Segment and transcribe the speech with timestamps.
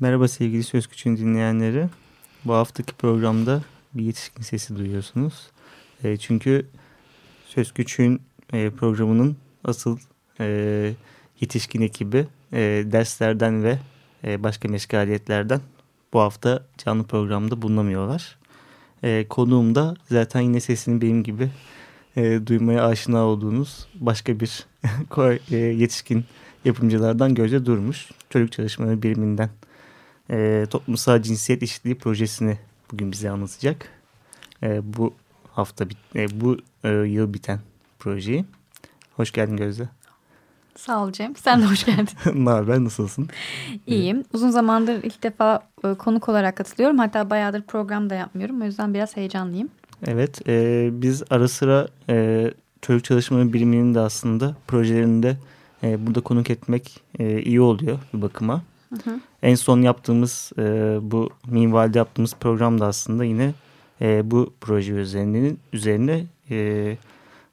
[0.00, 1.88] Merhaba sevgili Söz Küçüğün dinleyenleri.
[2.44, 3.62] Bu haftaki programda
[3.94, 5.50] bir yetişkin sesi duyuyorsunuz.
[6.04, 6.66] E, çünkü
[7.46, 8.22] Söz Küçüğün
[8.52, 9.98] e, programının asıl
[10.40, 10.92] e,
[11.40, 13.78] yetişkin ekibi e, derslerden ve
[14.24, 15.60] e, başka meşgaliyetlerden
[16.12, 18.38] bu hafta canlı programda bulunamıyorlar.
[19.02, 21.50] E, konuğum da zaten yine sesini benim gibi
[22.16, 24.66] e, duymaya aşina olduğunuz başka bir
[25.50, 26.24] e, yetişkin
[26.64, 28.10] yapımcılardan Gözde Durmuş.
[28.30, 29.50] Çocuk Çalışmaları Biriminden
[30.30, 32.58] e, Toplumsal Cinsiyet Eşitliği Projesini
[32.92, 33.88] bugün bize anlatacak.
[34.62, 35.14] E, bu
[35.52, 37.60] hafta, bit e, bu e, yıl biten
[37.98, 38.44] projeyi.
[39.16, 39.88] Hoş geldin Gözde.
[40.76, 41.36] Sağ ol Cem.
[41.36, 42.08] Sen de hoş geldin.
[42.44, 42.84] ne haber?
[42.84, 43.28] Nasılsın?
[43.86, 44.24] İyiyim.
[44.32, 46.98] Uzun zamandır ilk defa e, konuk olarak katılıyorum.
[46.98, 48.62] Hatta bayağıdır program da yapmıyorum.
[48.62, 49.68] O yüzden biraz heyecanlıyım.
[50.06, 50.48] Evet.
[50.48, 52.50] E, biz ara sıra e,
[52.82, 55.36] çocuk çalışmaları biriminin de aslında projelerinde
[55.82, 58.62] e, burada konuk etmek e, iyi oluyor bir bakıma.
[58.88, 59.20] Hı hı.
[59.42, 60.62] En son yaptığımız e,
[61.02, 63.54] bu minvalde yaptığımız program da aslında yine
[64.00, 66.96] e, bu proje üzerine, üzerine e,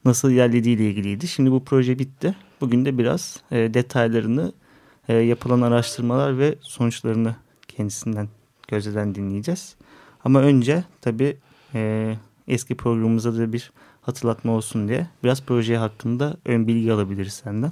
[0.06, 1.28] nasıl ilerlediği ile ilgiliydi.
[1.28, 2.36] Şimdi bu proje bitti.
[2.62, 4.54] Bugün de biraz e, detaylarını,
[5.08, 7.36] e, yapılan araştırmalar ve sonuçlarını
[7.68, 8.30] kendisinden,
[8.68, 9.76] gözden dinleyeceğiz.
[10.24, 11.38] Ama önce tabii
[11.74, 12.14] e,
[12.48, 17.72] eski programımıza da bir hatırlatma olsun diye biraz proje hakkında ön bilgi alabiliriz senden.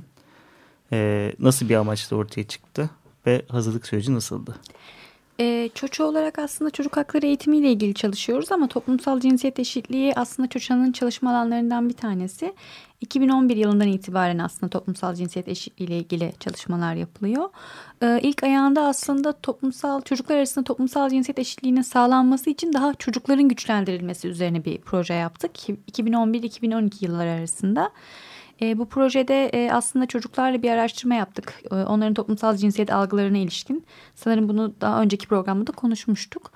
[0.92, 2.90] E, nasıl bir amaçla ortaya çıktı
[3.28, 4.56] ve hazırlık süreci nasıldı?
[5.40, 10.92] E, çocuğu olarak aslında çocuk hakları eğitimiyle ilgili çalışıyoruz ama toplumsal cinsiyet eşitliği aslında çocuğun
[10.92, 12.54] çalışma alanlarından bir tanesi.
[13.02, 17.50] 2011 yılından itibaren aslında toplumsal cinsiyet eşitliği ile ilgili çalışmalar yapılıyor.
[18.02, 24.28] Ee, ilk ayağında aslında toplumsal çocuklar arasında toplumsal cinsiyet eşitliğinin sağlanması için daha çocukların güçlendirilmesi
[24.28, 25.52] üzerine bir proje yaptık.
[25.70, 27.92] 2011-2012 yılları arasında.
[28.62, 31.62] E, bu projede e, aslında çocuklarla bir araştırma yaptık.
[31.72, 33.86] E, onların toplumsal cinsiyet algılarına ilişkin.
[34.16, 36.52] Sanırım bunu daha önceki programda da konuşmuştuk.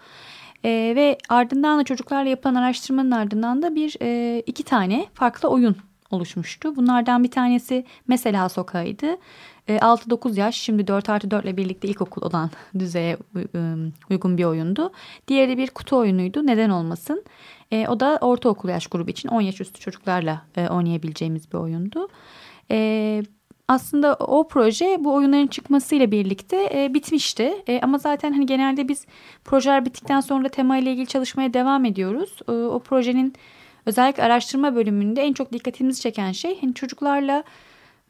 [0.66, 5.75] E, ve ardından da çocuklarla yapılan araştırmanın ardından da bir e, iki tane farklı oyun
[6.12, 6.75] oluşmuştu.
[6.75, 9.18] Bunlardan bir tanesi mesela sokağıydı.
[9.67, 13.17] 6-9 e, yaş şimdi 4 artı 4 ile birlikte ilkokul olan düzeye
[14.09, 14.91] uygun bir oyundu.
[15.28, 17.23] Diğeri bir kutu oyunuydu neden olmasın.
[17.72, 22.07] E, o da ortaokul yaş grubu için 10 yaş üstü çocuklarla e, oynayabileceğimiz bir oyundu.
[23.67, 27.53] Aslında o proje bu oyunların çıkmasıyla birlikte bitmişti.
[27.81, 29.06] Ama zaten hani genelde biz
[29.45, 32.39] projeler bittikten sonra tema ile ilgili çalışmaya devam ediyoruz.
[32.47, 33.33] O projenin
[33.85, 37.44] özellikle araştırma bölümünde en çok dikkatimizi çeken şey hani çocuklarla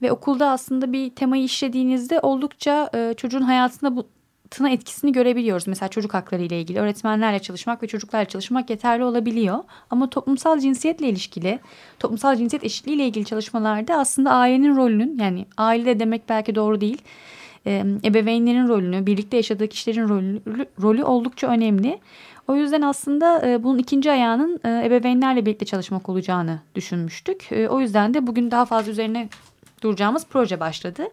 [0.02, 4.08] ve okulda aslında bir temayı işlediğinizde oldukça e, çocuğun hayatında bu
[4.52, 5.68] tına etkisini görebiliyoruz.
[5.68, 9.58] Mesela çocuk hakları ile ilgili öğretmenlerle çalışmak ve çocuklarla çalışmak yeterli olabiliyor.
[9.90, 11.60] Ama toplumsal cinsiyetle ilişkili,
[12.00, 17.02] toplumsal cinsiyet eşitliği ile ilgili çalışmalarda aslında ailenin rolünün yani aile demek belki doğru değil.
[17.66, 20.42] E, ebeveynlerin rolünü, birlikte yaşadığı kişilerin rolü,
[20.82, 22.00] rolü oldukça önemli.
[22.48, 27.50] O yüzden aslında e, bunun ikinci ayağının e, ebeveynlerle birlikte çalışmak olacağını düşünmüştük.
[27.70, 29.30] O yüzden de bugün daha fazla üzerine
[29.82, 31.08] duracağımız proje başladı.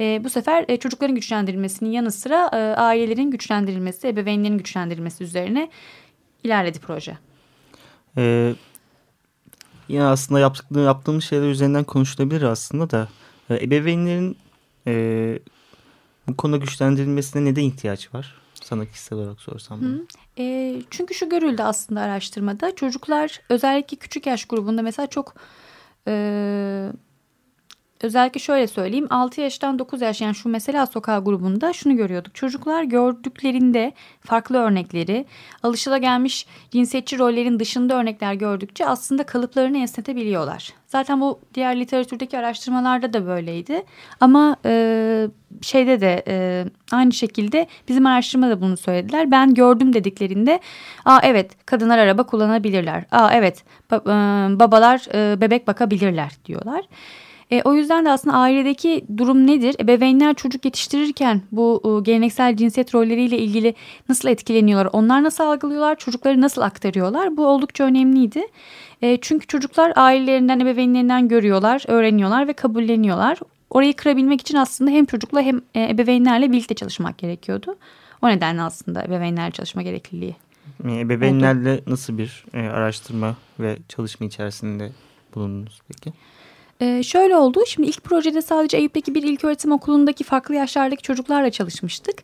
[0.00, 5.70] E, bu sefer e, çocukların güçlendirilmesinin yanı sıra e, ailelerin güçlendirilmesi, ebeveynlerin güçlendirilmesi üzerine
[6.44, 7.18] ilerledi proje.
[8.16, 8.54] Ee,
[9.88, 13.08] yine aslında yaptıkları, yaptığımız şeyler üzerinden konuşulabilir aslında da
[13.50, 14.36] e, ebeveynlerin
[14.86, 15.38] e,
[16.28, 18.34] bu konuda güçlendirilmesine neden ihtiyaç var?
[18.54, 19.80] Sana kişisel olarak sorsam.
[19.80, 20.06] Hı.
[20.38, 25.34] E, çünkü şu görüldü aslında araştırmada çocuklar özellikle küçük yaş grubunda mesela çok
[26.08, 26.92] e,
[28.00, 32.34] özellikle şöyle söyleyeyim 6 yaştan 9 yaş yani şu mesela sokağa grubunda şunu görüyorduk.
[32.34, 35.26] Çocuklar gördüklerinde farklı örnekleri
[35.62, 40.72] alışılagelmiş cinsiyetçi rollerin dışında örnekler gördükçe aslında kalıplarını esnetebiliyorlar.
[40.86, 43.82] Zaten bu diğer literatürdeki araştırmalarda da böyleydi.
[44.20, 45.28] Ama e,
[45.62, 49.30] şeyde de e, aynı şekilde bizim araştırmada bunu söylediler.
[49.30, 50.60] Ben gördüm dediklerinde
[51.04, 53.04] aa evet kadınlar araba kullanabilirler.
[53.10, 53.96] Aa evet e,
[54.58, 56.84] babalar e, bebek bakabilirler diyorlar.
[57.50, 59.76] E, o yüzden de aslında ailedeki durum nedir?
[59.80, 63.74] Ebeveynler çocuk yetiştirirken bu e, geleneksel cinsiyet rolleriyle ilgili
[64.08, 64.90] nasıl etkileniyorlar?
[64.92, 65.96] Onlar nasıl algılıyorlar?
[65.96, 67.36] Çocukları nasıl aktarıyorlar?
[67.36, 68.42] Bu oldukça önemliydi.
[69.02, 73.38] E, çünkü çocuklar ailelerinden, ebeveynlerinden görüyorlar, öğreniyorlar ve kabulleniyorlar.
[73.70, 77.76] Orayı kırabilmek için aslında hem çocukla hem e, ebeveynlerle birlikte çalışmak gerekiyordu.
[78.22, 80.36] O nedenle aslında ebeveynlerle çalışma gerekliliği.
[80.84, 84.90] Ebeveynlerle nasıl bir e, araştırma ve çalışma içerisinde
[85.34, 86.12] bulundunuz peki?
[86.80, 87.60] Ee, şöyle oldu.
[87.66, 92.22] Şimdi ilk projede sadece Eyüp'teki bir ilköğretim okulundaki farklı yaşlardaki çocuklarla çalışmıştık.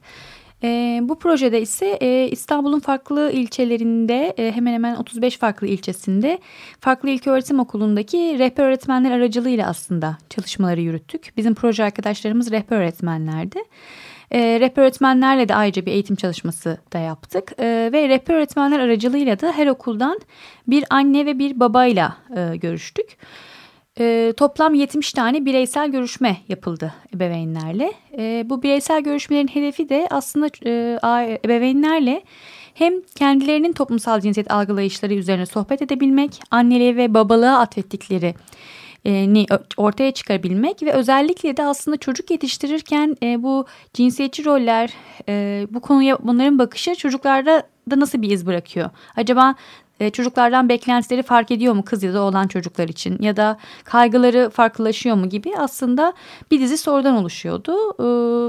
[0.62, 6.38] E, bu projede ise e, İstanbul'un farklı ilçelerinde e, hemen hemen 35 farklı ilçesinde
[6.80, 11.32] farklı ilköğretim okulundaki rehber öğretmenler aracılığıyla aslında çalışmaları yürüttük.
[11.36, 13.58] Bizim proje arkadaşlarımız rehber öğretmenlerdi.
[14.30, 17.52] E, rehber öğretmenlerle de ayrıca bir eğitim çalışması da yaptık.
[17.58, 20.20] E, ve rehber öğretmenler aracılığıyla da her okuldan
[20.66, 23.16] bir anne ve bir babayla e, görüştük.
[24.00, 27.92] E, toplam 70 tane bireysel görüşme yapıldı ebeveynlerle.
[28.18, 30.98] E, bu bireysel görüşmelerin hedefi de aslında e,
[31.44, 32.22] ebeveynlerle
[32.74, 38.34] hem kendilerinin toplumsal cinsiyet algılayışları üzerine sohbet edebilmek, anneliğe ve babalığa atfettikleri
[39.06, 39.46] ni
[39.76, 44.90] ortaya çıkarabilmek ve özellikle de aslında çocuk yetiştirirken e, bu cinsiyetçi roller
[45.28, 48.90] e, bu konuya bunların bakışı çocuklarda da nasıl bir iz bırakıyor?
[49.16, 49.54] Acaba
[50.00, 54.50] e, çocuklardan beklentileri fark ediyor mu kız ya da oğlan çocuklar için ya da kaygıları
[54.50, 56.12] farklılaşıyor mu gibi aslında
[56.50, 57.74] bir dizi sorudan oluşuyordu.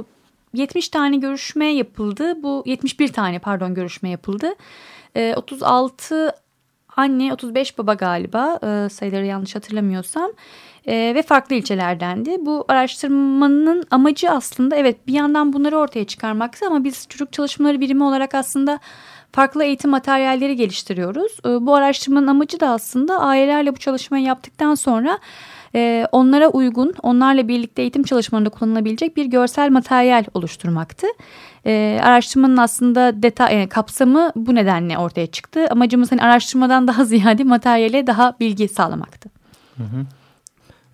[0.03, 0.15] E,
[0.53, 2.43] 70 tane görüşme yapıldı.
[2.43, 4.55] Bu 71 tane pardon görüşme yapıldı.
[5.15, 6.31] E, 36
[6.95, 10.31] anne 35 baba galiba e, sayıları yanlış hatırlamıyorsam
[10.87, 12.37] e, ve farklı ilçelerdendi.
[12.39, 18.03] Bu araştırmanın amacı aslında evet bir yandan bunları ortaya çıkarmaktı ama biz çocuk çalışmaları birimi
[18.03, 18.79] olarak aslında
[19.35, 21.37] farklı eğitim materyalleri geliştiriyoruz.
[21.45, 25.19] Ee, bu araştırmanın amacı da aslında ailelerle bu çalışmayı yaptıktan sonra
[25.75, 31.07] e, onlara uygun, onlarla birlikte eğitim çalışmalarında kullanılabilecek bir görsel materyal oluşturmaktı.
[31.65, 35.67] Ee, araştırmanın aslında detay, yani kapsamı bu nedenle ortaya çıktı.
[35.69, 39.29] Amacımız hani araştırmadan daha ziyade materyale daha bilgi sağlamaktı.
[39.77, 40.05] Hı hı.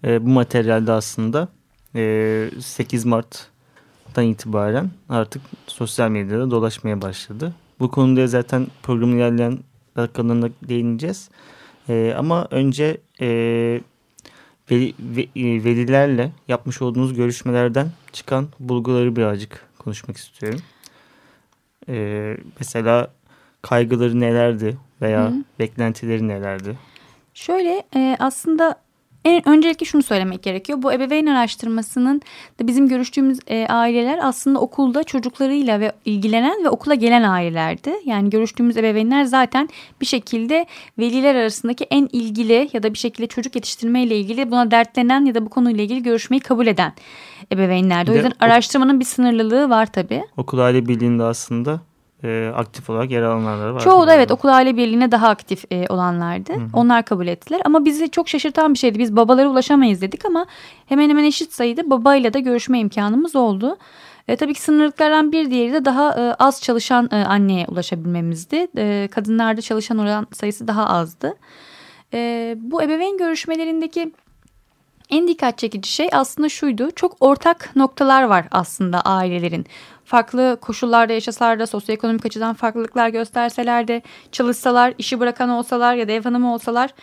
[0.07, 1.47] E, bu materyalde aslında
[1.95, 7.53] e, 8 Mart'tan itibaren artık sosyal medyada dolaşmaya başladı.
[7.81, 9.59] Bu konuda zaten programın ilerleyen
[9.95, 11.29] dakikalarında değineceğiz.
[11.89, 13.27] E, ama önce e,
[14.71, 20.59] veli, ve, e, velilerle yapmış olduğunuz görüşmelerden çıkan bulguları birazcık konuşmak istiyorum.
[21.89, 23.11] E, mesela
[23.61, 25.33] kaygıları nelerdi veya Hı.
[25.59, 26.77] beklentileri nelerdi?
[27.33, 28.75] Şöyle e, aslında
[29.25, 30.81] en öncelikle şunu söylemek gerekiyor.
[30.81, 32.21] Bu ebeveyn araştırmasının
[32.59, 37.93] da bizim görüştüğümüz e, aileler aslında okulda çocuklarıyla ve ilgilenen ve okula gelen ailelerdi.
[38.05, 39.69] Yani görüştüğümüz ebeveynler zaten
[40.01, 40.65] bir şekilde
[40.99, 45.35] veliler arasındaki en ilgili ya da bir şekilde çocuk yetiştirme ile ilgili buna dertlenen ya
[45.35, 46.93] da bu konuyla ilgili görüşmeyi kabul eden
[47.51, 48.11] ebeveynlerdi.
[48.11, 50.23] O yüzden araştırmanın bir sınırlılığı var tabii.
[50.37, 51.81] Okul aile birliğinde aslında
[52.23, 53.79] e, aktif olarak yer alanlar var.
[53.79, 56.53] Çoğu da evet okul aile birliğine daha aktif e, olanlardı.
[56.53, 56.67] Hı hı.
[56.73, 58.99] Onlar kabul ettiler ama bizi çok şaşırtan bir şeydi.
[58.99, 60.45] Biz babalara ulaşamayız dedik ama
[60.85, 63.77] hemen hemen eşit sayıda babayla da görüşme imkanımız oldu.
[64.27, 68.67] E, tabii ki sınırlıklardan bir diğeri de daha e, az çalışan e, anneye ulaşabilmemizdi.
[68.77, 71.33] E, kadınlarda çalışan oran sayısı daha azdı.
[72.13, 74.11] E, bu ebeveyn görüşmelerindeki
[75.11, 76.91] en dikkat çekici şey aslında şuydu.
[76.95, 79.65] Çok ortak noktalar var aslında ailelerin
[80.05, 86.11] farklı koşullarda yaşasalar da sosyoekonomik açıdan farklılıklar gösterseler de çalışsalar, işi bırakan olsalar ya da
[86.11, 86.93] ev hanımı olsalar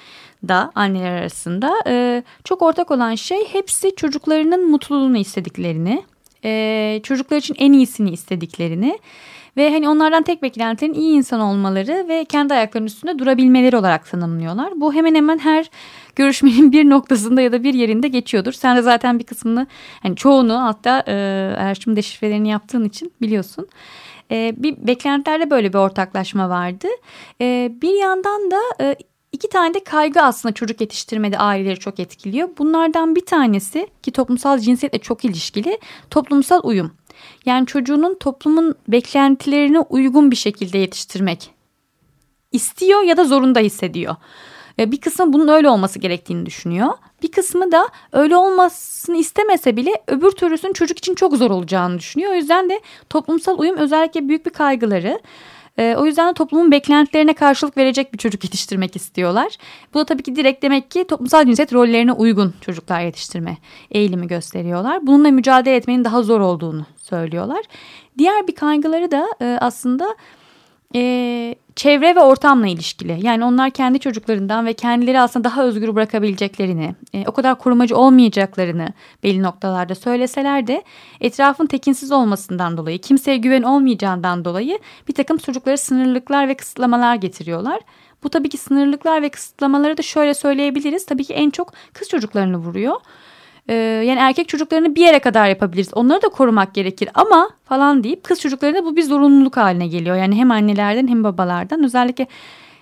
[0.49, 6.05] da anneler arasında e, çok ortak olan şey hepsi çocuklarının mutluluğunu istediklerini,
[6.45, 8.99] e, çocuklar için en iyisini istediklerini
[9.59, 14.73] ve hani onlardan tek beklentilerin iyi insan olmaları ve kendi ayaklarının üstünde durabilmeleri olarak tanımlıyorlar.
[14.77, 15.71] Bu hemen hemen her
[16.17, 18.53] görüşmenin bir noktasında ya da bir yerinde geçiyordur.
[18.53, 19.67] Sen de zaten bir kısmını
[20.03, 21.13] hani çoğunu hatta e,
[21.59, 23.69] araştırma deşifrelerini yaptığın için biliyorsun.
[24.31, 26.87] E, bir beklentilerde böyle bir ortaklaşma vardı.
[27.41, 28.97] E, bir yandan da e,
[29.33, 32.49] iki tane de kaygı aslında çocuk yetiştirmede aileleri çok etkiliyor.
[32.59, 35.79] Bunlardan bir tanesi ki toplumsal cinsiyetle çok ilişkili
[36.11, 36.93] toplumsal uyum.
[37.47, 41.51] Yani çocuğunun toplumun beklentilerine uygun bir şekilde yetiştirmek
[42.53, 44.17] istiyor ya da zorunda hissediyor.
[44.79, 46.89] Bir kısmı bunun öyle olması gerektiğini düşünüyor.
[47.23, 52.33] Bir kısmı da öyle olmasını istemese bile öbür türlüsünün çocuk için çok zor olacağını düşünüyor.
[52.33, 55.21] O yüzden de toplumsal uyum özellikle büyük bir kaygıları.
[55.79, 59.57] E, o yüzden de toplumun beklentilerine karşılık verecek bir çocuk yetiştirmek istiyorlar.
[59.95, 63.57] Bu da tabii ki direkt demek ki toplumsal cinsiyet rollerine uygun çocuklar yetiştirme
[63.91, 65.07] eğilimi gösteriyorlar.
[65.07, 67.65] Bununla mücadele etmenin daha zor olduğunu söylüyorlar.
[68.19, 70.17] Diğer bir kaygıları da e, aslında
[70.95, 73.19] e, çevre ve ortamla ilişkili.
[73.23, 78.89] Yani onlar kendi çocuklarından ve kendileri aslında daha özgür bırakabileceklerini, e, o kadar korumacı olmayacaklarını
[79.23, 80.83] belli noktalarda söyleseler de
[81.21, 87.81] etrafın tekinsiz olmasından dolayı, kimseye güven olmayacağından dolayı bir takım çocuklara sınırlıklar ve kısıtlamalar getiriyorlar.
[88.23, 91.07] Bu tabii ki sınırlıklar ve kısıtlamaları da şöyle söyleyebiliriz.
[91.07, 92.97] Tabii ki en çok kız çocuklarını vuruyor.
[93.69, 95.95] Ee, yani erkek çocuklarını bir yere kadar yapabiliriz.
[95.95, 100.17] Onları da korumak gerekir ama falan deyip kız çocuklarına bu bir zorunluluk haline geliyor.
[100.17, 102.27] Yani hem annelerden hem babalardan özellikle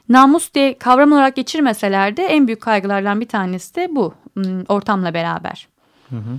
[0.08, 5.14] namus diye kavram olarak geçirmeseler de en büyük kaygılardan bir tanesi de bu hmm, ortamla
[5.14, 5.68] beraber.
[6.10, 6.38] Hı hı.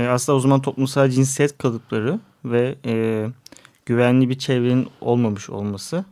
[0.00, 3.26] E, aslında o zaman toplumsal cinsiyet kalıpları ve e,
[3.86, 6.04] güvenli bir çevrenin olmamış olması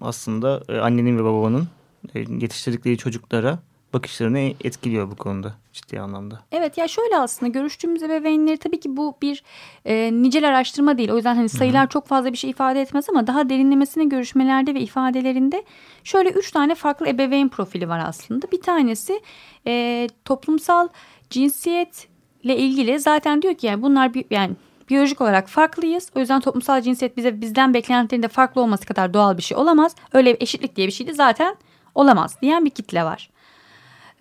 [0.00, 1.68] aslında e, annenin ve babanın
[2.14, 3.58] e, yetiştirdikleri çocuklara
[3.92, 6.40] bakışlarını etkiliyor bu konuda ciddi anlamda.
[6.52, 9.42] Evet ya şöyle aslında görüştüğümüz ebeveynleri tabii ki bu bir
[9.84, 11.10] e, nicel araştırma değil.
[11.10, 11.92] O yüzden hani sayılar Hı -hı.
[11.92, 15.64] çok fazla bir şey ifade etmez ama daha derinlemesine görüşmelerde ve ifadelerinde
[16.04, 18.50] şöyle üç tane farklı ebeveyn profili var aslında.
[18.52, 19.20] Bir tanesi
[19.66, 20.88] e, toplumsal
[21.30, 24.52] cinsiyetle ilgili zaten diyor ki yani bunlar bir, yani
[24.90, 26.10] biyolojik olarak farklıyız.
[26.16, 29.94] O yüzden toplumsal cinsiyet bize bizden beklentilerinde farklı olması kadar doğal bir şey olamaz.
[30.12, 31.56] Öyle eşitlik diye bir şey de zaten
[31.94, 33.30] olamaz diyen bir kitle var.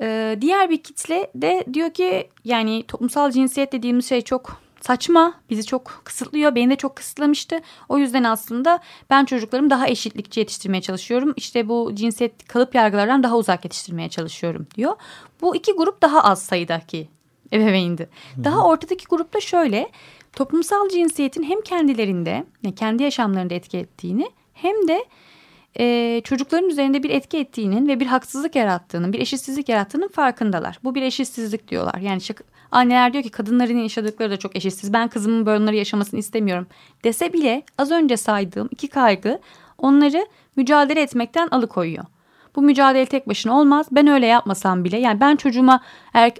[0.02, 5.34] Ee, diğer bir kitle de diyor ki yani toplumsal cinsiyet dediğimiz şey çok saçma.
[5.50, 6.56] Bizi çok kısıtlıyor.
[6.56, 7.60] Beni de çok kısıtlamıştı.
[7.90, 11.34] O yüzden aslında ben çocuklarımı daha eşitlikçi yetiştirmeye çalışıyorum.
[11.38, 14.94] İşte bu cinsiyet kalıp yargılardan daha uzak yetiştirmeye çalışıyorum diyor.
[15.42, 17.10] Bu iki grup daha az sayıdaki
[17.54, 18.10] ebeveyndi.
[18.44, 19.90] Daha ortadaki grupta şöyle
[20.34, 25.06] toplumsal cinsiyetin hem kendilerinde, kendi yaşamlarında etki ettiğini hem de
[25.79, 30.79] e, çocukların üzerinde bir etki ettiğinin ve bir haksızlık yarattığının, bir eşitsizlik yarattığının farkındalar.
[30.84, 32.00] Bu bir eşitsizlik diyorlar.
[32.01, 32.22] Yani
[32.72, 34.94] anneler diyor ki kadınların yaşadıkları da çok eşitsiz.
[34.94, 36.67] Ben kızımın böyle onları yaşamasını istemiyorum
[37.03, 39.39] dese bile az önce saydığım iki kaygı
[39.77, 42.05] onları mücadele etmekten alıkoyuyor.
[42.55, 43.88] Bu mücadele tek başına olmaz.
[43.91, 45.82] Ben öyle yapmasam bile yani ben çocuğuma
[46.13, 46.32] er,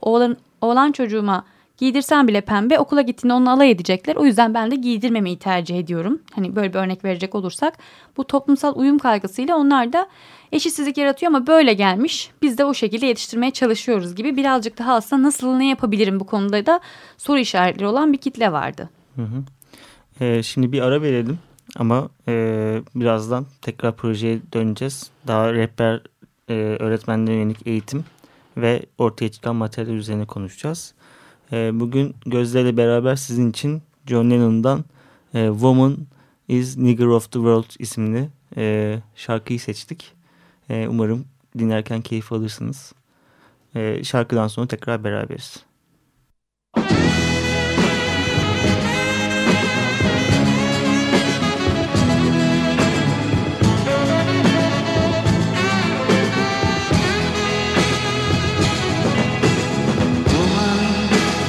[0.00, 1.44] oğlan, oğlan çocuğuma
[1.78, 4.16] Giydirsem bile pembe okula gittiğinde onu alay edecekler.
[4.16, 6.22] O yüzden ben de giydirmemeyi tercih ediyorum.
[6.32, 7.78] Hani böyle bir örnek verecek olursak
[8.16, 10.08] bu toplumsal uyum kaygısıyla onlar da
[10.52, 12.30] eşitsizlik yaratıyor ama böyle gelmiş.
[12.42, 16.66] Biz de o şekilde yetiştirmeye çalışıyoruz gibi birazcık daha aslında nasıl ne yapabilirim bu konuda
[16.66, 16.80] da
[17.18, 18.90] soru işaretleri olan bir kitle vardı.
[19.16, 19.44] Hı hı.
[20.20, 21.38] Ee, şimdi bir ara verelim
[21.76, 22.34] ama e,
[22.94, 25.10] birazdan tekrar projeye döneceğiz.
[25.26, 26.02] Daha rehber
[26.48, 28.04] e, öğretmenlere yönelik eğitim
[28.56, 30.94] ve ortaya çıkan materyal üzerine konuşacağız.
[31.52, 34.84] E, bugün Gözde beraber sizin için John Lennon'dan
[35.34, 35.96] e, Woman
[36.48, 40.12] is Nigger of the World isimli e, şarkıyı seçtik.
[40.70, 41.24] E, umarım
[41.58, 42.92] dinlerken keyif alırsınız.
[43.74, 45.64] E, şarkıdan sonra tekrar beraberiz.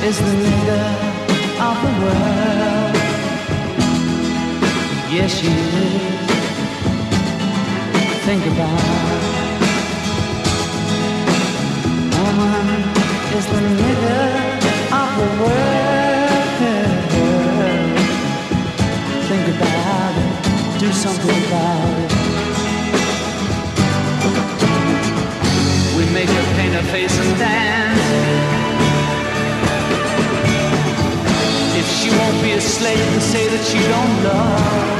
[0.06, 0.88] Is the leader
[1.68, 2.96] of the world.
[5.16, 6.02] Yes, she is.
[8.28, 8.82] Think about
[9.16, 9.24] it.
[12.22, 12.68] Woman
[13.38, 14.26] is the leader
[15.02, 16.50] of the world.
[19.30, 20.80] Think about it.
[20.82, 22.12] Do something about it.
[25.98, 27.75] We make her paint her face and dance.
[32.58, 34.96] A slave and say that she don't love.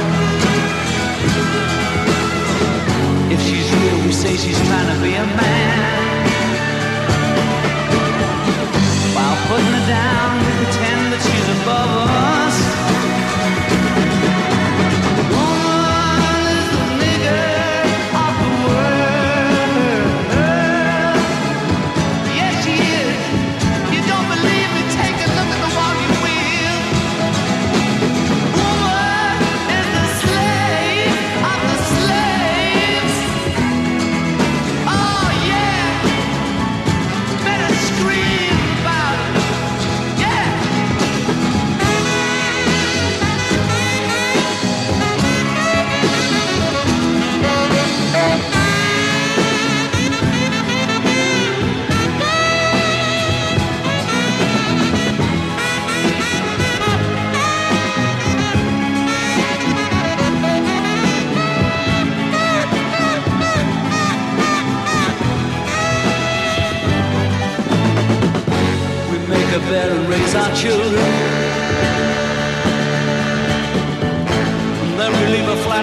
[3.32, 6.26] If she's real, we say she's trying to be a man.
[9.16, 12.35] While putting her down, we pretend that she's above us.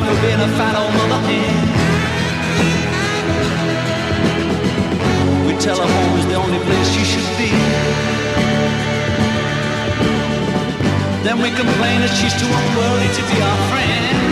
[0.02, 1.66] a fat old mother hen.
[5.46, 7.52] We tell her home is the only place she should be.
[11.24, 14.23] Then we complain that she's too unworthy to be our friend.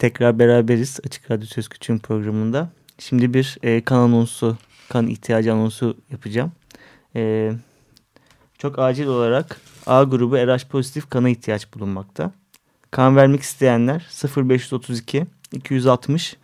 [0.00, 2.70] Tekrar beraberiz Açık Radyo Söz Küçüğün programında.
[2.98, 4.56] Şimdi bir e, kan anonsu,
[4.88, 6.52] kan ihtiyacı anonsu yapacağım.
[7.16, 7.52] Ee,
[8.58, 12.32] çok acil olarak A grubu RH pozitif kana ihtiyaç bulunmakta.
[12.90, 16.36] Kan vermek isteyenler 0532 260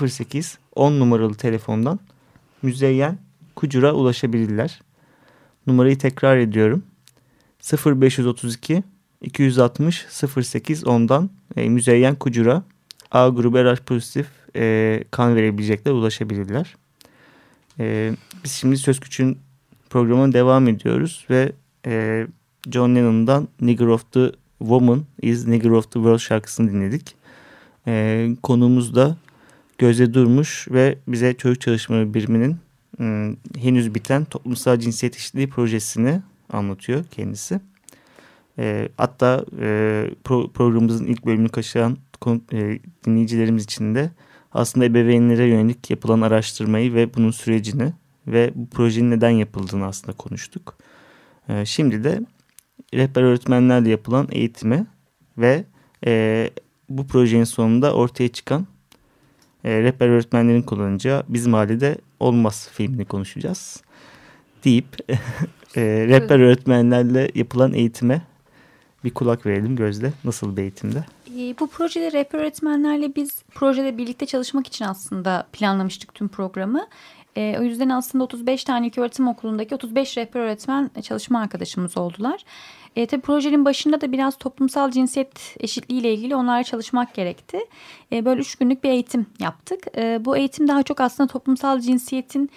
[0.00, 1.98] 08 10 numaralı telefondan
[2.62, 3.18] Müzeyyen
[3.56, 4.80] Kucur'a ulaşabilirler.
[5.66, 6.82] Numarayı tekrar ediyorum.
[7.86, 8.82] 0532
[9.20, 12.62] 260 08 10'dan e, Müzeyyen Kucur'a
[13.12, 16.76] A grubu RH pozitif e, kan verebilecekler ulaşabilirler.
[17.80, 18.12] E,
[18.44, 19.38] biz şimdi Söz Küçüğün
[19.90, 21.52] programına devam ediyoruz ve
[21.86, 22.26] e,
[22.70, 27.14] John Lennon'dan Nigger of the Woman is Nigger of the World şarkısını dinledik.
[27.86, 29.16] E, konuğumuz da
[29.78, 32.56] Gözde Durmuş ve bize çocuk çalışmaları biriminin
[32.98, 36.20] m, henüz biten toplumsal cinsiyet eşitliği projesini
[36.52, 37.60] anlatıyor kendisi.
[38.58, 41.96] E, hatta e, pro, programımızın ilk bölümünü kaçıran
[42.52, 44.10] e, dinleyicilerimiz için de
[44.52, 47.92] aslında ebeveynlere yönelik yapılan araştırmayı ve bunun sürecini
[48.26, 50.76] ve bu projenin neden yapıldığını aslında konuştuk.
[51.48, 52.20] E, şimdi de
[52.94, 54.86] rehber öğretmenlerle yapılan eğitimi
[55.38, 55.64] ve
[56.06, 56.50] e,
[56.88, 58.66] bu projenin sonunda ortaya çıkan
[59.64, 63.82] e, rehber öğretmenlerin kullanacağı Bizim Ailede Olmaz filmini konuşacağız.
[64.64, 64.86] Deyip
[65.76, 68.22] e, rehber öğretmenlerle yapılan eğitime
[69.04, 70.12] bir kulak verelim Gözde.
[70.24, 71.04] Nasıl bir eğitimde?
[71.38, 76.86] E, bu projede rehber öğretmenlerle biz projede birlikte çalışmak için aslında planlamıştık tüm programı.
[77.36, 82.44] E, o yüzden aslında 35 tane öğretim okulundaki 35 rehber öğretmen çalışma arkadaşımız oldular.
[82.96, 87.58] E, tabii projenin başında da biraz toplumsal cinsiyet eşitliği ile ilgili onlarla çalışmak gerekti.
[88.12, 89.86] E, böyle üç günlük bir eğitim yaptık.
[89.96, 92.50] E, bu eğitim daha çok aslında toplumsal cinsiyetin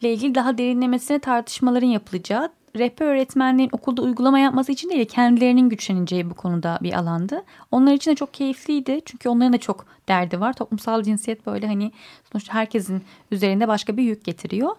[0.00, 6.30] ile ilgili daha derinlemesine tartışmaların yapılacağı, rehber öğretmenlerin okulda uygulama yapması için değil kendilerinin güçleneceği
[6.30, 7.44] bu konuda bir alandı.
[7.70, 10.52] Onlar için de çok keyifliydi çünkü onların da çok derdi var.
[10.52, 11.92] Toplumsal cinsiyet böyle hani
[12.32, 14.76] sonuçta herkesin üzerinde başka bir yük getiriyor.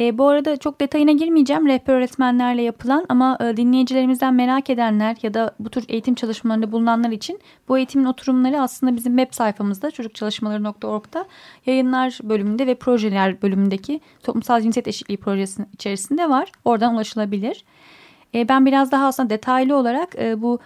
[0.00, 5.34] E, bu arada çok detayına girmeyeceğim rehber öğretmenlerle yapılan ama e, dinleyicilerimizden merak edenler ya
[5.34, 11.26] da bu tür eğitim çalışmalarında bulunanlar için bu eğitimin oturumları aslında bizim web sayfamızda çocukçalışmaları.org'da
[11.66, 16.52] yayınlar bölümünde ve projeler bölümündeki toplumsal cinsiyet eşitliği projesinin içerisinde var.
[16.64, 17.64] Oradan ulaşılabilir.
[18.34, 20.58] E, ben biraz daha aslında detaylı olarak e, bu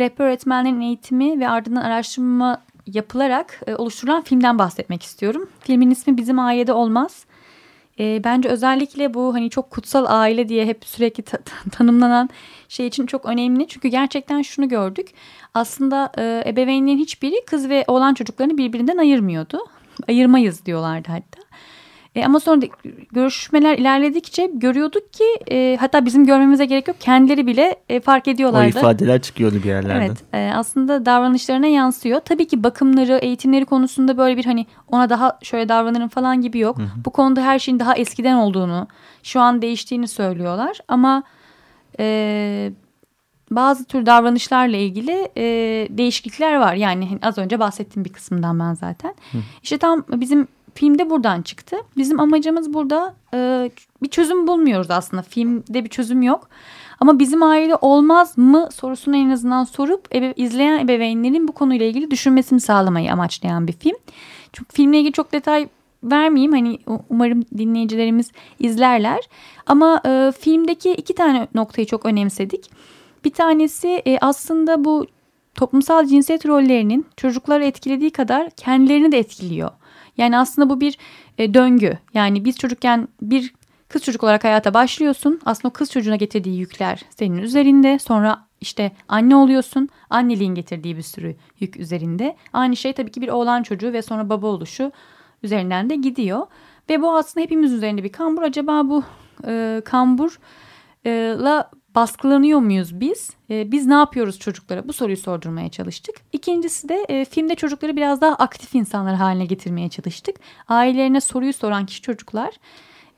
[0.00, 5.48] rehber öğretmenlerin eğitimi ve ardından araştırma yapılarak e, oluşturulan filmden bahsetmek istiyorum.
[5.60, 7.26] Filmin ismi Bizim Ailede Olmaz.
[8.00, 12.28] E, bence özellikle bu hani çok kutsal aile diye hep sürekli ta- ta- tanımlanan
[12.68, 13.68] şey için çok önemli.
[13.68, 15.08] Çünkü gerçekten şunu gördük.
[15.54, 19.58] Aslında e, ebeveynlerin hiçbiri kız ve oğlan çocuklarını birbirinden ayırmıyordu.
[20.08, 21.42] Ayırmayız diyorlardı hatta.
[22.14, 22.66] E, ama sonra
[23.12, 26.96] görüşmeler ilerledikçe görüyorduk ki e, hatta bizim görmemize gerek yok.
[27.00, 28.68] Kendileri bile e, fark O ediyorlardı.
[28.68, 30.00] ifadeler çıkıyordu bir yerlerden.
[30.06, 32.20] Evet e, aslında davranışlarına yansıyor.
[32.20, 36.76] Tabii ki bakımları, eğitimleri konusunda böyle bir hani ona daha şöyle davranırım falan gibi yok.
[37.04, 38.88] Bu konuda her şeyin daha eskiden olduğunu,
[39.22, 40.78] şu an değiştiğini söylüyorlar.
[40.88, 41.22] Ama
[41.98, 42.72] e,
[43.50, 45.42] bazı tür davranışlarla ilgili e,
[45.90, 46.74] değişiklikler var.
[46.74, 49.14] Yani hani az önce bahsettiğim bir kısımdan ben zaten.
[49.62, 51.76] İşte tam bizim filmde buradan çıktı.
[51.96, 53.70] Bizim amacımız burada e,
[54.02, 55.22] bir çözüm bulmuyoruz aslında.
[55.22, 56.48] Filmde bir çözüm yok.
[57.00, 62.10] Ama bizim aile olmaz mı sorusunu en azından sorup ebe, izleyen ebeveynlerin bu konuyla ilgili
[62.10, 63.96] düşünmesini sağlamayı amaçlayan bir film.
[64.52, 65.68] Çünkü filmle ilgili çok detay
[66.04, 66.52] vermeyeyim.
[66.52, 69.20] Hani umarım dinleyicilerimiz izlerler.
[69.66, 72.70] Ama e, filmdeki iki tane noktayı çok önemsedik.
[73.24, 75.06] Bir tanesi e, aslında bu
[75.54, 79.70] toplumsal cinsiyet rollerinin çocukları etkilediği kadar kendilerini de etkiliyor.
[80.16, 80.98] Yani aslında bu bir
[81.38, 81.98] e, döngü.
[82.14, 83.54] Yani biz çocukken bir
[83.88, 85.40] kız çocuk olarak hayata başlıyorsun.
[85.44, 87.98] Aslında o kız çocuğuna getirdiği yükler senin üzerinde.
[87.98, 89.88] Sonra işte anne oluyorsun.
[90.10, 92.36] Anneliğin getirdiği bir sürü yük üzerinde.
[92.52, 94.92] Aynı şey tabii ki bir oğlan çocuğu ve sonra baba oluşu
[95.42, 96.46] üzerinden de gidiyor.
[96.90, 98.42] Ve bu aslında hepimiz üzerinde bir kambur.
[98.42, 99.04] Acaba bu
[99.46, 103.30] e, kamburla baskılanıyor muyuz biz?
[103.50, 104.88] E, biz ne yapıyoruz çocuklara?
[104.88, 106.16] Bu soruyu sordurmaya çalıştık.
[106.32, 110.36] İkincisi de e, filmde çocukları biraz daha aktif insanlar haline getirmeye çalıştık.
[110.68, 112.54] Ailelerine soruyu soran kişi çocuklar.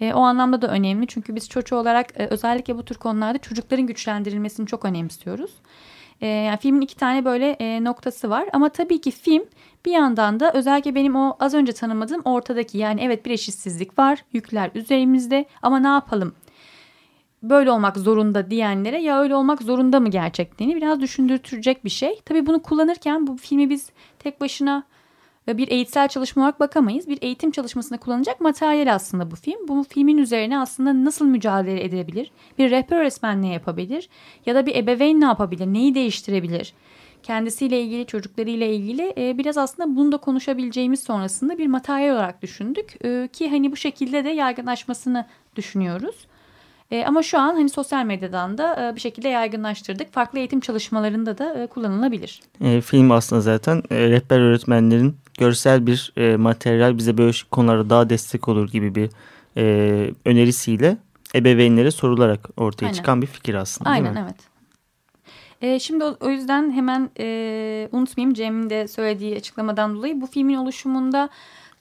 [0.01, 3.87] E, o anlamda da önemli çünkü biz çocuğu olarak e, özellikle bu tür konularda çocukların
[3.87, 5.51] güçlendirilmesini çok önemsiyoruz.
[6.21, 9.45] E, yani filmin iki tane böyle e, noktası var ama tabii ki film
[9.85, 14.25] bir yandan da özellikle benim o az önce tanımadığım ortadaki yani evet bir eşitsizlik var
[14.33, 16.35] yükler üzerimizde ama ne yapalım
[17.51, 22.21] böyle olmak zorunda diyenlere ya öyle olmak zorunda mı gerçekliğini biraz düşündürtecek bir şey.
[22.25, 24.85] Tabii bunu kullanırken bu filmi biz tek başına
[25.49, 27.09] bir eğitsel çalışma olarak bakamayız.
[27.09, 29.69] Bir eğitim çalışmasında kullanılacak materyal aslında bu film.
[29.69, 32.31] Bu filmin üzerine aslında nasıl mücadele edebilir?
[32.59, 34.09] Bir rehber öğretmen ne yapabilir?
[34.47, 35.67] Ya da bir ebeveyn ne yapabilir?
[35.67, 36.75] Neyi değiştirebilir?
[37.23, 43.05] Kendisiyle ilgili, çocuklarıyla ilgili e, biraz aslında bunu da konuşabileceğimiz sonrasında bir materyal olarak düşündük.
[43.05, 45.27] E, ki hani bu şekilde de yaygınlaşmasını
[45.57, 46.27] düşünüyoruz.
[46.91, 50.13] E, ama şu an hani sosyal medyadan da e, bir şekilde yaygınlaştırdık.
[50.13, 52.41] Farklı eğitim çalışmalarında da e, kullanılabilir.
[52.61, 58.11] E, film aslında zaten e, rehber öğretmenlerin görsel bir e, materyal bize böyle konularda daha
[58.11, 59.11] destek olur gibi bir
[59.57, 60.97] e, önerisiyle
[61.35, 62.97] ebeveynlere sorularak ortaya Aynen.
[62.97, 63.91] çıkan bir fikir aslında.
[63.91, 64.37] Aynen evet.
[65.63, 70.55] E, şimdi o, o yüzden hemen e, unutmayayım Cem'in de söylediği açıklamadan dolayı bu filmin
[70.55, 71.29] oluşumunda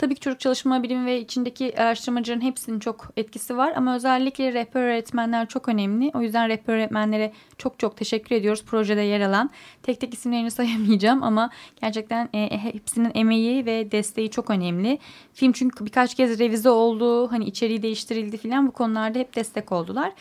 [0.04, 4.82] Tabii ki çocuk çalışma bilimi ve içindeki araştırmacıların hepsinin çok etkisi var ama özellikle rehber
[4.82, 6.12] öğretmenler çok önemli.
[6.14, 9.50] O yüzden rehber öğretmenlere çok çok teşekkür ediyoruz projede yer alan.
[9.84, 11.50] Tek tek isimlerini sayamayacağım ama
[11.82, 15.00] gerçekten e, e, hepsinin emeği ve desteği çok önemli.
[15.34, 20.12] Film çünkü birkaç kez revize oldu, hani içeriği değiştirildi filan bu konularda hep destek oldular.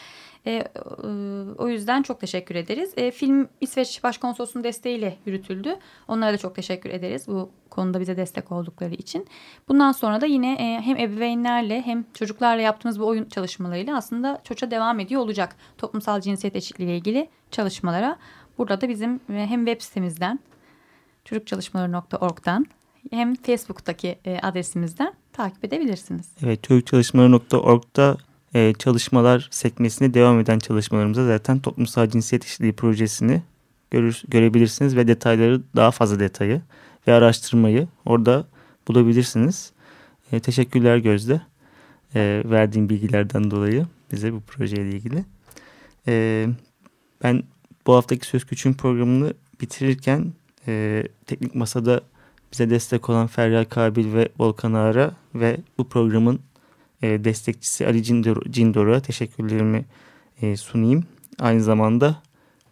[0.46, 0.64] E, e,
[1.58, 2.92] o yüzden çok teşekkür ederiz.
[2.96, 5.76] E, film İsveç Başkonsolosunun desteğiyle yürütüldü.
[6.08, 9.26] Onlara da çok teşekkür ederiz bu konuda bize destek oldukları için.
[9.68, 14.70] Bundan sonra da yine e, hem ebeveynlerle hem çocuklarla yaptığımız bu oyun çalışmalarıyla aslında çocuğa
[14.70, 15.56] devam ediyor olacak.
[15.78, 18.18] Toplumsal cinsiyet eşitliği ile ilgili çalışmalara.
[18.58, 20.40] Burada da bizim e, hem web sitemizden
[21.24, 22.66] çocukçalışmaları.org'dan
[23.10, 26.30] hem Facebook'taki e, adresimizden takip edebilirsiniz.
[26.44, 28.16] Evet çocukçalışmaları.org'da
[28.54, 33.42] e, çalışmalar sekmesine devam eden çalışmalarımıza zaten toplumsal cinsiyet eşitliği projesini
[33.90, 36.60] görür, görebilirsiniz ve detayları daha fazla detayı
[37.06, 38.46] ve araştırmayı orada
[38.88, 39.72] bulabilirsiniz.
[40.32, 41.40] E, teşekkürler Gözde
[42.14, 45.24] e, verdiğin bilgilerden dolayı bize bu projeyle ilgili.
[46.08, 46.46] E,
[47.22, 47.42] ben
[47.86, 50.32] bu haftaki Söz Küçüğün programını bitirirken
[50.68, 52.00] e, teknik masada
[52.52, 56.40] bize destek olan Feryal Kabil ve Volkan Ağar'a ve bu programın
[57.02, 58.02] e, destekçisi Ali
[58.50, 59.84] Cindor'a teşekkürlerimi
[60.42, 61.04] e, sunayım.
[61.38, 62.22] Aynı zamanda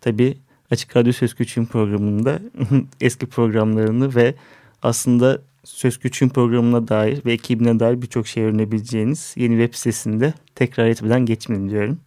[0.01, 0.38] tabii
[0.71, 2.40] Açık Radyo Söz Küçüğün programında
[3.01, 4.35] eski programlarını ve
[4.83, 10.87] aslında Söz Küçüğün programına dair ve ekibine dair birçok şey öğrenebileceğiniz yeni web sitesinde tekrar
[10.87, 11.99] etmeden geçmeyin diyorum.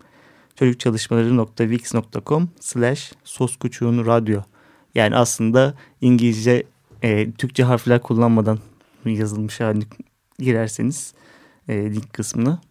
[0.56, 4.42] çocukçalışmaları.wix.com slash sosküçüğün radyo.
[4.96, 6.64] Yani aslında İngilizce,
[7.02, 8.60] e, Türkçe harfler kullanmadan
[9.06, 9.84] yazılmış halini
[10.40, 11.14] girerseniz
[11.68, 12.62] e, link kısmına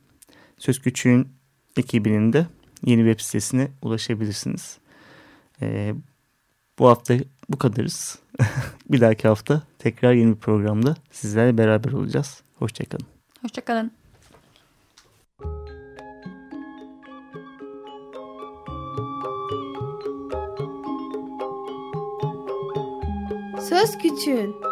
[0.58, 1.28] Söz Küçüğün
[1.76, 2.46] ekibinin de
[2.84, 4.78] yeni web sitesine ulaşabilirsiniz.
[5.62, 5.94] E,
[6.78, 7.14] bu hafta
[7.48, 8.18] bu kadarız.
[8.90, 12.42] bir dahaki hafta tekrar yeni bir programda sizlerle beraber olacağız.
[12.58, 13.06] Hoşçakalın.
[13.42, 13.92] Hoşçakalın.
[23.68, 24.71] Söz Küçüğün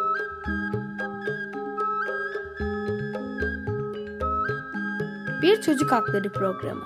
[5.42, 6.84] Bir Çocuk Hakları Programı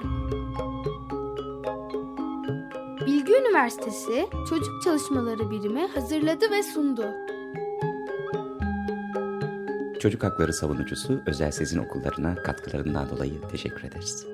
[3.07, 7.07] Bilgi Üniversitesi Çocuk Çalışmaları Birimi hazırladı ve sundu.
[10.01, 14.27] Çocuk Hakları Savunucusu Özel Sezin Okullarına katkılarından dolayı teşekkür ederiz.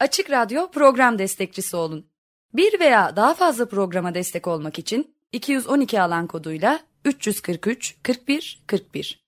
[0.00, 2.06] Açık Radyo program destekçisi olun
[2.54, 9.25] Bir veya daha fazla programa destek olmak için 212 alan koduyla 343 41 41